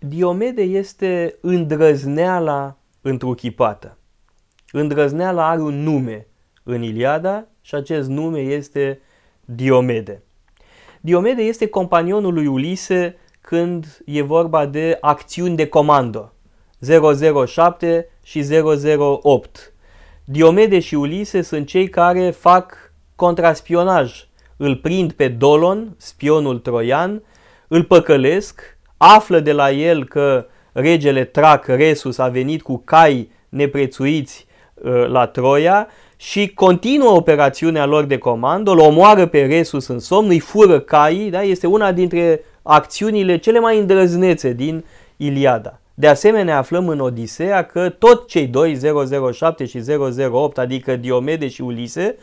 [0.00, 3.98] Diomede este îndrăzneala întruchipată.
[4.72, 6.26] Îndrăzneala are un nume
[6.62, 9.00] în Iliada și acest nume este
[9.44, 10.22] Diomede.
[11.00, 16.32] Diomede este companionul lui Ulise când e vorba de acțiuni de comando
[17.46, 18.44] 007 și
[19.22, 19.72] 008.
[20.24, 24.28] Diomede și Ulise sunt cei care fac contraspionaj.
[24.56, 27.22] Îl prind pe Dolon, spionul troian,
[27.68, 34.46] îl păcălesc, află de la el că regele Trac Resus a venit cu cai neprețuiți
[34.74, 40.28] uh, la Troia și continuă operațiunea lor de comando, îl omoară pe Resus în somn,
[40.28, 41.42] îi fură caii, da?
[41.42, 44.84] este una dintre acțiunile cele mai îndrăznețe din
[45.16, 45.80] Iliada.
[45.94, 48.78] De asemenea, aflăm în Odiseea că tot cei doi,
[49.32, 49.82] 007 și
[50.30, 52.16] 008, adică Diomede și Ulise,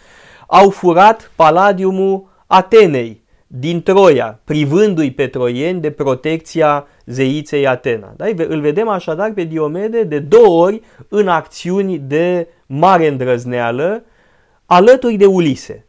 [0.48, 3.23] au furat paladiumul Atenei
[3.59, 8.13] din Troia, privându-i pe troieni de protecția zeiței Atena.
[8.16, 8.26] Da?
[8.38, 14.04] Îl vedem așadar pe Diomede de două ori în acțiuni de mare îndrăzneală,
[14.66, 15.85] alături de Ulise,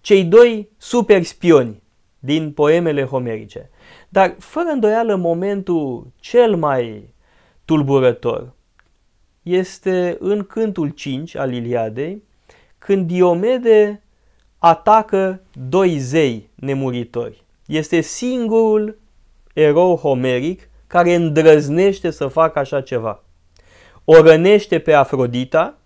[0.00, 1.82] cei doi super spioni
[2.18, 3.70] din poemele homerice.
[4.08, 7.14] Dar, fără îndoială, momentul cel mai
[7.64, 8.52] tulburător
[9.42, 12.22] este în cântul 5 al Iliadei,
[12.78, 14.02] când Diomede
[14.58, 17.44] atacă doi zei nemuritori.
[17.66, 18.98] Este singurul
[19.54, 23.22] erou homeric care îndrăznește să facă așa ceva.
[24.04, 25.78] O rănește pe Afrodita,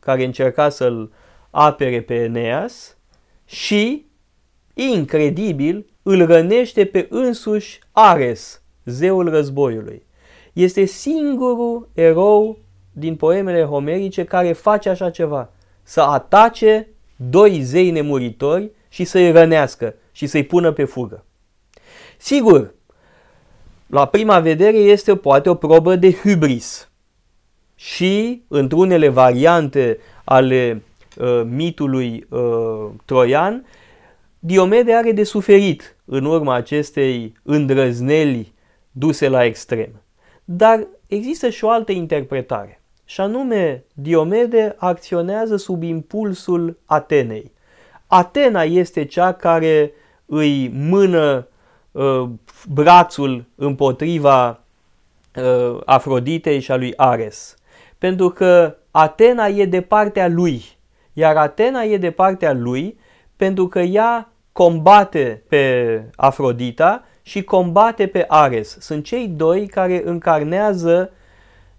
[0.00, 1.12] care încerca să-l
[1.50, 2.96] apere pe Eneas
[3.44, 4.06] și,
[4.74, 10.02] incredibil, îl rănește pe însuși Ares, zeul războiului.
[10.52, 12.58] Este singurul erou
[12.92, 16.88] din poemele homerice care face așa ceva, să atace
[17.22, 21.24] doi zei nemuritori și să-i rănească și să-i pună pe fugă.
[22.18, 22.74] Sigur,
[23.86, 26.90] la prima vedere este poate o probă de hubris
[27.74, 30.82] și într-unele variante ale
[31.18, 33.64] uh, mitului uh, troian,
[34.38, 38.52] Diomede are de suferit în urma acestei îndrăzneli
[38.90, 40.02] duse la extrem.
[40.44, 42.79] Dar există și o altă interpretare,
[43.10, 47.52] și anume Diomede acționează sub impulsul Atenei.
[48.06, 49.92] Atena este cea care
[50.26, 51.48] îi mână
[51.92, 52.28] uh,
[52.68, 54.60] brațul împotriva
[55.36, 57.56] uh, Afroditei și a lui Ares.
[57.98, 60.62] Pentru că Atena e de partea lui,
[61.12, 62.98] iar Atena e de partea lui
[63.36, 68.76] pentru că ea combate pe Afrodita și combate pe Ares.
[68.80, 71.12] Sunt cei doi care încarnează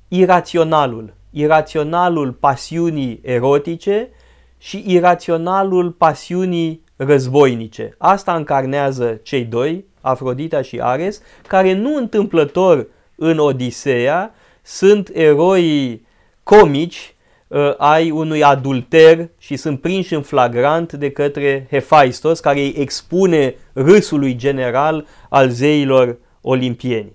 [0.07, 4.09] iraționalul, iraționalul pasiunii erotice
[4.57, 7.95] și iraționalul pasiunii războinice.
[7.97, 16.01] Asta încarnează cei doi, Afrodita și Ares, care nu întâmplător în Odiseea sunt eroi
[16.43, 17.15] comici
[17.47, 23.55] uh, ai unui adulter și sunt prinși în flagrant de către Hephaistos, care îi expune
[23.73, 27.13] râsului general al zeilor olimpieni.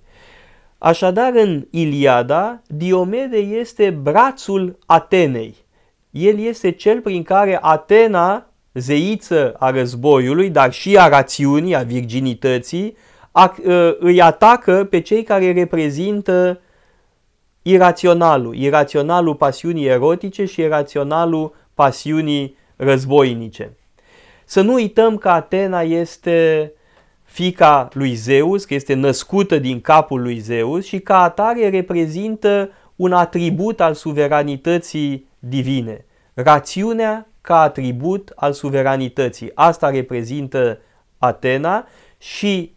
[0.87, 5.55] Așadar, în Iliada, Diomede este brațul Atenei.
[6.11, 12.97] El este cel prin care Atena, zeiță a războiului, dar și a rațiunii, a virginității,
[13.33, 16.61] a, uh, îi atacă pe cei care reprezintă
[17.63, 23.77] iraționalul, iraționalul pasiunii erotice și iraționalul pasiunii războinice.
[24.45, 26.73] Să nu uităm că Atena este
[27.27, 33.13] fica lui Zeus, că este născută din capul lui Zeus și ca atare reprezintă un
[33.13, 36.05] atribut al suveranității divine.
[36.35, 39.51] Rațiunea ca atribut al suveranității.
[39.55, 40.79] Asta reprezintă
[41.19, 41.87] Atena
[42.19, 42.75] și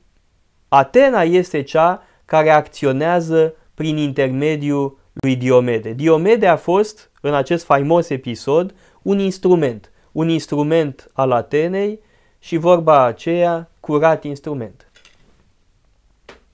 [0.68, 5.92] Atena este cea care acționează prin intermediul lui Diomede.
[5.92, 12.00] Diomede a fost, în acest faimos episod, un instrument, un instrument al Atenei
[12.39, 14.88] și vorba aceea curat instrument.